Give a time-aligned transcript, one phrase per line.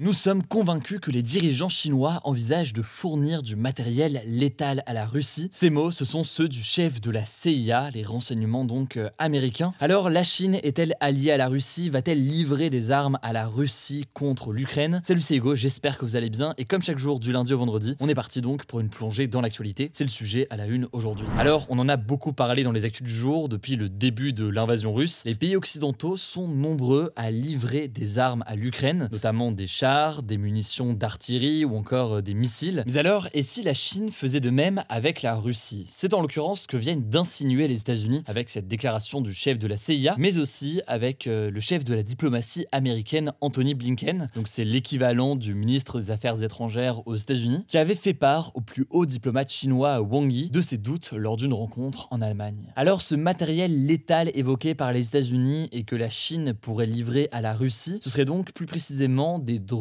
[0.00, 5.06] Nous sommes convaincus que les dirigeants chinois envisagent de fournir du matériel létal à la
[5.06, 5.48] Russie.
[5.52, 9.72] Ces mots, ce sont ceux du chef de la CIA, les renseignements donc euh, américains.
[9.78, 11.90] Alors, la Chine est-elle alliée à la Russie?
[11.90, 15.00] Va-t-elle livrer des armes à la Russie contre l'Ukraine?
[15.04, 16.54] Salut, c'est Hugo, j'espère que vous allez bien.
[16.58, 19.28] Et comme chaque jour, du lundi au vendredi, on est parti donc pour une plongée
[19.28, 19.90] dans l'actualité.
[19.92, 21.26] C'est le sujet à la une aujourd'hui.
[21.38, 24.48] Alors, on en a beaucoup parlé dans les actus du jour depuis le début de
[24.48, 25.22] l'invasion russe.
[25.24, 30.38] Les pays occidentaux sont nombreux à livrer des armes à l'Ukraine, notamment des chars des
[30.38, 32.84] munitions d'artillerie ou encore euh, des missiles.
[32.86, 35.84] Mais alors, et si la Chine faisait de même avec la Russie?
[35.88, 39.66] C'est en l'occurrence ce que viennent d'insinuer les États-Unis avec cette déclaration du chef de
[39.66, 44.30] la CIA, mais aussi avec euh, le chef de la diplomatie américaine Anthony Blinken.
[44.34, 48.62] Donc c'est l'équivalent du ministre des Affaires étrangères aux États-Unis, qui avait fait part au
[48.62, 52.72] plus haut diplomate chinois Wang Yi de ses doutes lors d'une rencontre en Allemagne.
[52.74, 57.42] Alors ce matériel létal évoqué par les États-Unis et que la Chine pourrait livrer à
[57.42, 59.73] la Russie, ce serait donc plus précisément des drones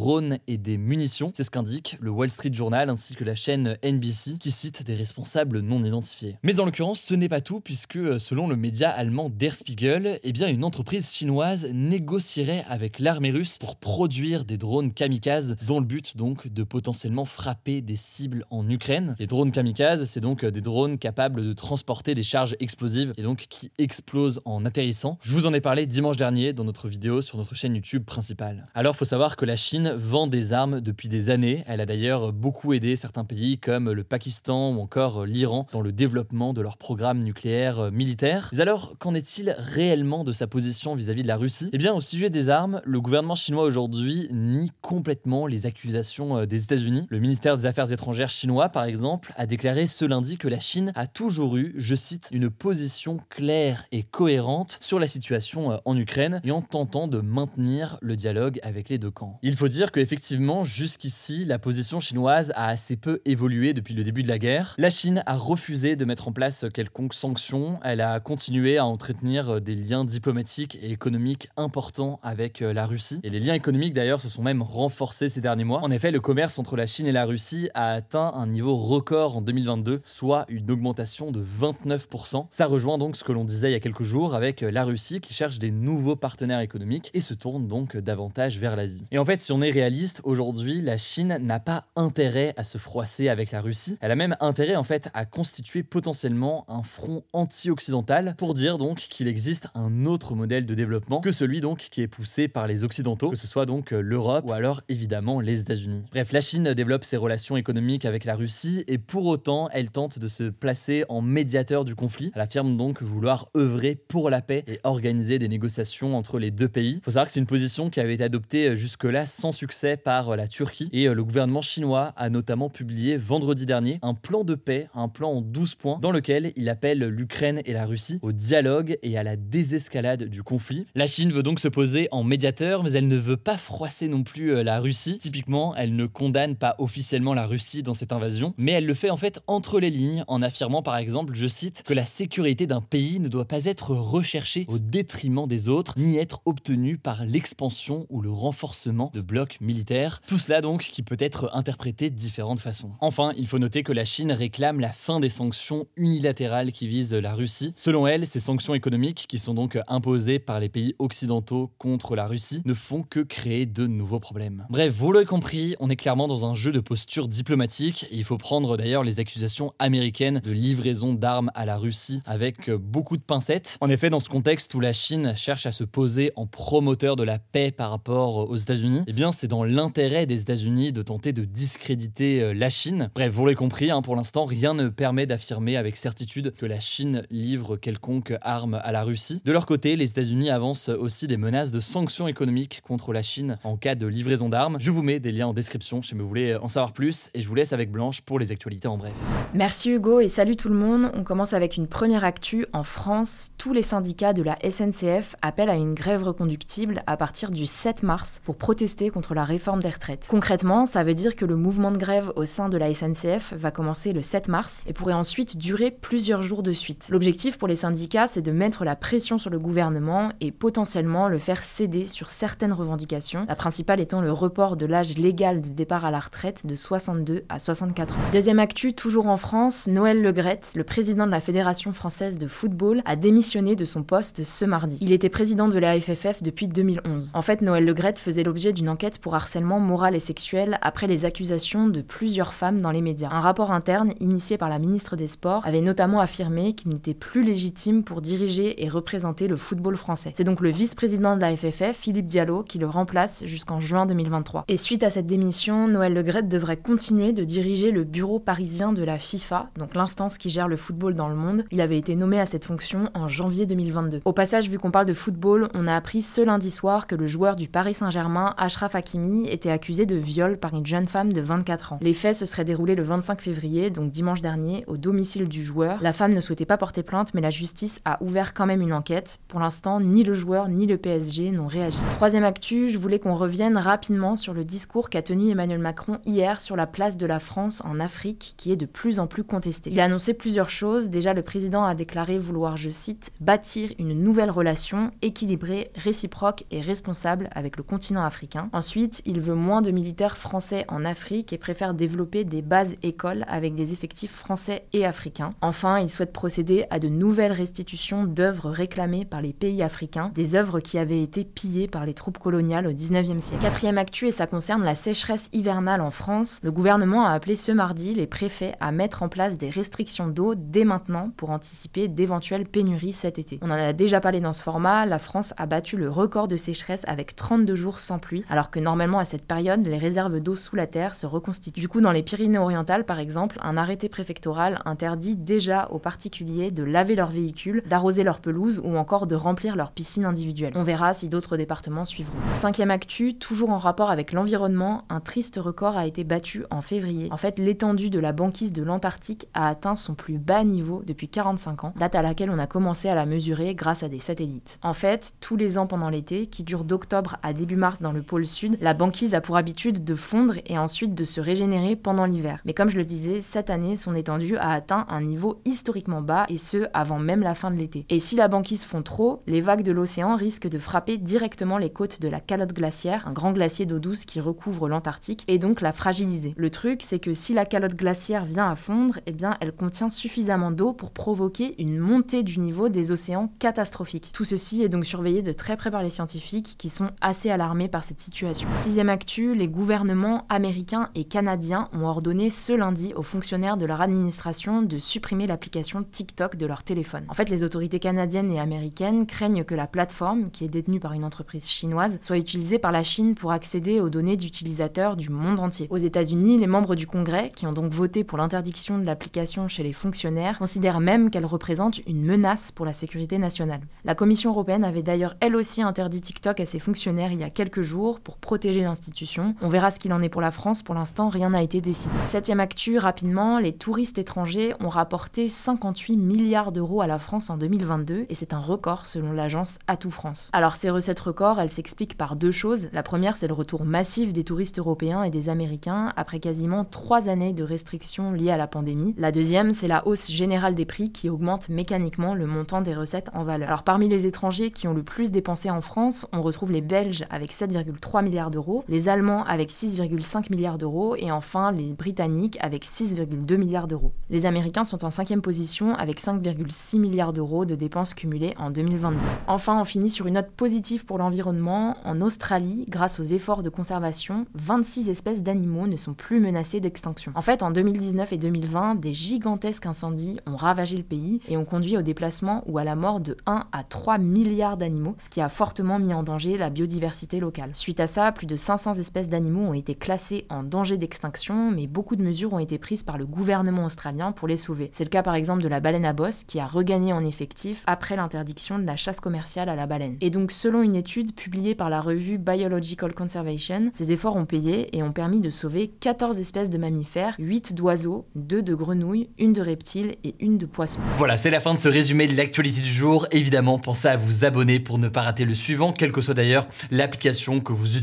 [0.47, 1.31] et des munitions.
[1.36, 4.95] C'est ce qu'indique le Wall Street Journal ainsi que la chaîne NBC qui cite des
[4.95, 6.38] responsables non identifiés.
[6.44, 10.19] Mais en l'occurrence, ce n'est pas tout puisque euh, selon le média allemand Der Spiegel,
[10.23, 15.80] eh bien une entreprise chinoise négocierait avec l'armée russe pour produire des drones kamikazes dans
[15.80, 19.16] le but donc de potentiellement frapper des cibles en Ukraine.
[19.19, 23.22] Les drones kamikazes, c'est donc euh, des drones capables de transporter des charges explosives et
[23.22, 25.17] donc qui explosent en atterrissant.
[25.22, 28.66] Je vous en ai parlé dimanche dernier dans notre vidéo sur notre chaîne YouTube principale.
[28.73, 31.63] Alors, faut savoir que la Chine vend des armes depuis des années.
[31.67, 35.91] Elle a d'ailleurs beaucoup aidé certains pays comme le Pakistan ou encore l'Iran dans le
[35.91, 38.49] développement de leur programme nucléaire militaire.
[38.53, 41.69] Mais alors, qu'en est-il réellement de sa position vis-à-vis de la Russie?
[41.73, 46.45] Eh bien, au sujet des armes, le gouvernement chinois aujourd'hui nie complètement les accusations euh,
[46.45, 47.05] des États-Unis.
[47.09, 50.91] Le ministère des Affaires étrangères chinois, par exemple, a déclaré ce lundi que la Chine
[50.95, 55.97] a toujours eu, je cite, une position claire et cohérente sur la situation euh, en
[55.97, 59.39] Ukraine et en tentant de maintenir le dialogue avec les deux camps.
[59.41, 64.22] Il faut dire qu'effectivement, jusqu'ici, la position chinoise a assez peu évolué depuis le début
[64.22, 64.75] de la guerre.
[64.78, 67.79] La Chine a refusé de mettre en place quelconque sanction.
[67.84, 73.19] Elle a continué à entretenir des liens diplomatiques et économiques importants avec euh, la Russie.
[73.23, 75.81] Et les liens économiques, d'ailleurs, se sont même renforcés ces derniers mois.
[75.81, 79.38] En effet, le commerce entre la Chine et la Russie a atteint un niveau record
[79.38, 82.45] en 2022, soit une augmentation de 29%.
[82.51, 85.19] Ça rejoint donc ce que l'on disait il y a quelques jours avec la Russie
[85.19, 89.07] qui cherche des nouveaux partenaires économiques et se tourne donc davantage vers l'Asie.
[89.11, 92.78] Et en fait, si on est réaliste, aujourd'hui, la Chine n'a pas intérêt à se
[92.78, 93.97] froisser avec la Russie.
[94.01, 98.97] Elle a même intérêt en fait à constituer potentiellement un front anti-occidental pour dire donc
[98.97, 102.84] qu'il existe un autre modèle de développement que celui donc qui est poussé par les
[102.84, 106.03] occidentaux, que ce soit donc l'Europe ou alors évidemment les États-Unis.
[106.12, 110.19] Bref, la Chine développe ses relations économiques avec la Russie et pour autant, elle tente
[110.19, 112.31] de se placer en médiateur du conflit.
[112.35, 116.68] Elle affirme donc vouloir œuvrer pour la paix et organiser des négociations entre les deux
[116.68, 117.00] pays.
[117.03, 120.36] Faut savoir que c'est une position qui avait été adoptée jusque-là sans succès par euh,
[120.36, 120.90] la Turquie.
[120.91, 125.08] Et euh, le gouvernement chinois a notamment publié vendredi dernier un plan de paix, un
[125.08, 129.18] plan en 12 points, dans lequel il appelle l'Ukraine et la Russie au dialogue et
[129.18, 130.86] à la désescalade du conflit.
[130.96, 134.24] La Chine veut donc se poser en médiateur, mais elle ne veut pas froisser non
[134.24, 135.19] plus euh, la Russie.
[135.19, 139.09] Typiquement, elle ne condamne pas officiellement la Russie dans cette invasion, mais elle le fait
[139.09, 142.81] en fait entre les lignes en affirmant par exemple, je cite, que la sécurité d'un
[142.81, 148.06] pays ne doit pas être recherchée au détriment des autres, ni être obtenue par l'expansion
[148.09, 150.21] ou le renforcement de blocs militaires.
[150.27, 152.91] Tout cela donc qui peut être interprété de différentes façons.
[153.01, 157.13] Enfin, il faut noter que la Chine réclame la fin des sanctions unilatérales qui visent
[157.13, 157.73] la Russie.
[157.75, 162.27] Selon elle, ces sanctions économiques, qui sont donc imposées par les pays occidentaux contre la
[162.27, 164.66] Russie, ne font que créer de nouveaux problèmes.
[164.69, 168.23] Bref, vous l'avez compris, on est clairement dans un jeu de posture diplomatique, et il
[168.23, 173.23] faut prendre d'ailleurs les accusations américaines de livraison d'armes à la Russie avec beaucoup de
[173.23, 173.78] pincettes.
[173.81, 177.23] En effet, dans ce contexte où la Chine cherche à se poser en promoteur de
[177.23, 181.46] la paix par rapport aux États-Unis, eh c'est dans l'intérêt des États-Unis de tenter de
[181.46, 183.09] discréditer euh, la Chine.
[183.16, 186.79] Bref, vous l'avez compris, hein, pour l'instant, rien ne permet d'affirmer avec certitude que la
[186.79, 189.41] Chine livre quelconque arme à la Russie.
[189.46, 193.58] De leur côté, les États-Unis avancent aussi des menaces de sanctions économiques contre la Chine
[193.64, 194.78] en cas de livraison d'armes.
[194.79, 197.47] Je vous mets des liens en description si vous voulez en savoir plus et je
[197.47, 199.14] vous laisse avec Blanche pour les actualités en bref.
[199.53, 201.11] Merci Hugo et salut tout le monde.
[201.14, 202.66] On commence avec une première actu.
[202.73, 207.52] En France, tous les syndicats de la SNCF appellent à une grève reconductible à partir
[207.52, 210.27] du 7 mars pour protester contre la réforme des retraites.
[210.29, 213.71] Concrètement, ça veut dire que le mouvement de grève au sein de la SNCF va
[213.71, 217.07] commencer le 7 mars et pourrait ensuite durer plusieurs jours de suite.
[217.11, 221.37] L'objectif pour les syndicats, c'est de mettre la pression sur le gouvernement et potentiellement le
[221.37, 226.05] faire céder sur certaines revendications, la principale étant le report de l'âge légal de départ
[226.05, 228.21] à la retraite de 62 à 64 ans.
[228.31, 233.01] Deuxième actu, toujours en France, Noël Legrette, le président de la Fédération française de football,
[233.05, 234.97] a démissionné de son poste ce mardi.
[235.01, 237.31] Il était président de la FFF depuis 2011.
[237.33, 241.26] En fait, Noël Legrette faisait l'objet d'une enquête pour harcèlement moral et sexuel après les
[241.26, 243.29] accusations de plusieurs femmes dans les médias.
[243.32, 247.44] Un rapport interne initié par la ministre des Sports avait notamment affirmé qu'il n'était plus
[247.44, 250.32] légitime pour diriger et représenter le football français.
[250.35, 254.64] C'est donc le vice-président de la FFF, Philippe Diallo, qui le remplace jusqu'en juin 2023.
[254.70, 259.03] Et suite à cette démission, Noël Legrette devrait continuer de diriger le bureau parisien de
[259.03, 261.65] la FIFA, donc l'instance qui gère le football dans le monde.
[261.72, 264.22] Il avait été nommé à cette fonction en janvier 2022.
[264.24, 267.27] Au passage, vu qu'on parle de football, on a appris ce lundi soir que le
[267.27, 268.53] joueur du Paris Saint-Germain,
[268.93, 272.00] Ashraf Hakimi, était accusé de viol par une jeune femme de 24 ans.
[272.01, 275.98] Les faits se seraient déroulés le 25 février, donc dimanche dernier, au domicile du joueur.
[276.01, 278.93] La femme ne souhaitait pas porter plainte, mais la justice a ouvert quand même une
[278.93, 279.39] enquête.
[279.48, 282.01] Pour l'instant, ni le joueur ni le PSG n'ont réagi.
[282.12, 286.62] Troisième actu, je voulais qu'on revienne rapidement sur le discours qu'a tenu Emmanuel Macron hier
[286.62, 289.91] sur la place de la France en Afrique, qui est de plus en plus contestée.
[289.91, 291.10] Il a annoncé plusieurs choses.
[291.10, 296.81] Déjà, le président a déclaré vouloir, je cite, bâtir une nouvelle relation équilibrée, réciproque et
[296.81, 298.69] responsable avec le continent africain.
[298.84, 303.46] Ensuite, il veut moins de militaires français en Afrique et préfère développer des bases écoles
[303.48, 305.53] avec des effectifs français et africains.
[305.62, 310.56] Enfin, il souhaite procéder à de nouvelles restitutions d'œuvres réclamées par les pays africains, des
[310.56, 313.63] œuvres qui avaient été pillées par les troupes coloniales au 19e siècle.
[313.63, 317.72] Quatrième actu, et ça concerne la sécheresse hivernale en France, le gouvernement a appelé ce
[317.72, 322.68] mardi les préfets à mettre en place des restrictions d'eau dès maintenant pour anticiper d'éventuelles
[322.68, 323.60] pénuries cet été.
[323.62, 326.58] On en a déjà parlé dans ce format, la France a battu le record de
[326.58, 330.55] sécheresse avec 32 jours sans pluie, alors que normalement à cette période, les réserves d'eau
[330.55, 331.79] sous la terre se reconstituent.
[331.79, 336.84] Du coup, dans les Pyrénées-Orientales, par exemple, un arrêté préfectoral interdit déjà aux particuliers de
[336.84, 340.74] laver leurs véhicules, d'arroser leurs pelouses ou encore de remplir leurs piscines individuelles.
[340.75, 342.34] On verra si d'autres départements suivront.
[342.50, 347.27] Cinquième actu, toujours en rapport avec l'environnement, un triste record a été battu en février.
[347.31, 351.29] En fait, l'étendue de la banquise de l'Antarctique a atteint son plus bas niveau depuis
[351.29, 354.79] 45 ans, date à laquelle on a commencé à la mesurer grâce à des satellites.
[354.81, 358.24] En fait, tous les ans pendant l'été, qui dure d'octobre à début mars dans le
[358.24, 362.25] pôle sud, la banquise a pour habitude de fondre et ensuite de se régénérer pendant
[362.25, 362.60] l'hiver.
[362.65, 366.45] Mais comme je le disais, cette année, son étendue a atteint un niveau historiquement bas
[366.50, 368.05] et ce, avant même la fin de l'été.
[368.10, 371.91] Et si la banquise fond trop, les vagues de l'océan risquent de frapper directement les
[371.91, 375.81] côtes de la calotte glaciaire, un grand glacier d'eau douce qui recouvre l'Antarctique, et donc
[375.81, 376.53] la fragiliser.
[376.57, 380.10] Le truc, c'est que si la calotte glaciaire vient à fondre, eh bien, elle contient
[380.10, 384.31] suffisamment d'eau pour provoquer une montée du niveau des océans catastrophique.
[384.33, 387.88] Tout ceci est donc surveillé de très près par les scientifiques qui sont assez alarmés
[387.88, 388.52] par cette situation.
[388.53, 394.01] Sixième actu, les gouvernements américains et canadiens ont ordonné ce lundi aux fonctionnaires de leur
[394.01, 397.25] administration de supprimer l'application TikTok de leur téléphone.
[397.29, 401.13] En fait, les autorités canadiennes et américaines craignent que la plateforme, qui est détenue par
[401.13, 405.60] une entreprise chinoise, soit utilisée par la Chine pour accéder aux données d'utilisateurs du monde
[405.60, 405.88] entier.
[405.89, 409.84] Aux États-Unis, les membres du Congrès, qui ont donc voté pour l'interdiction de l'application chez
[409.84, 413.82] les fonctionnaires, considèrent même qu'elle représente une menace pour la sécurité nationale.
[414.06, 417.50] La Commission européenne avait d'ailleurs elle aussi interdit TikTok à ses fonctionnaires il y a
[417.50, 419.56] quelques jours pour protéger l'institution.
[419.62, 422.16] On verra ce qu'il en est pour la France, pour l'instant rien n'a été décidé.
[422.24, 427.58] Septième actu, rapidement, les touristes étrangers ont rapporté 58 milliards d'euros à la France en
[427.58, 430.50] 2022 et c'est un record selon l'agence Atout France.
[430.54, 432.90] Alors ces recettes records, elles s'expliquent par deux choses.
[432.92, 437.30] La première, c'est le retour massif des touristes européens et des Américains après quasiment trois
[437.30, 439.13] années de restrictions liées à la pandémie.
[439.18, 443.30] La deuxième, c'est la hausse générale des prix qui augmente mécaniquement le montant des recettes
[443.34, 443.68] en valeur.
[443.68, 447.25] Alors parmi les étrangers qui ont le plus dépensé en France, on retrouve les Belges
[447.30, 452.86] avec 7,3 milliards d'euros, les Allemands avec 6,5 milliards d'euros et enfin les Britanniques avec
[452.86, 454.13] 6,2 milliards d'euros.
[454.30, 459.20] Les Américains sont en cinquième position avec 5,6 milliards d'euros de dépenses cumulées en 2022.
[459.48, 461.98] Enfin, on finit sur une note positive pour l'environnement.
[462.06, 467.32] En Australie, grâce aux efforts de conservation, 26 espèces d'animaux ne sont plus menacées d'extinction.
[467.36, 471.65] En fait, en 2019 et 2020, des gigantesques incendies ont ravagé le pays et ont
[471.65, 475.42] conduit au déplacement ou à la mort de 1 à 3 milliards d'animaux, ce qui
[475.42, 477.72] a fortement mis en danger la biodiversité locale.
[477.74, 482.15] Suite à plus de 500 espèces d'animaux ont été classées en danger d'extinction, mais beaucoup
[482.15, 484.91] de mesures ont été prises par le gouvernement australien pour les sauver.
[484.93, 487.82] C'est le cas par exemple de la baleine à bosse qui a regagné en effectif
[487.88, 490.17] après l'interdiction de la chasse commerciale à la baleine.
[490.22, 494.96] Et donc selon une étude publiée par la revue Biological Conservation, ces efforts ont payé
[494.96, 499.53] et ont permis de sauver 14 espèces de mammifères, 8 d'oiseaux, 2 de grenouilles, une
[499.53, 501.01] de reptiles et une de poissons.
[501.17, 503.25] Voilà, c'est la fin de ce résumé de l'actualité du jour.
[503.32, 506.67] Évidemment, pensez à vous abonner pour ne pas rater le suivant, quelle que soit d'ailleurs
[506.91, 508.02] l'application que vous utilisez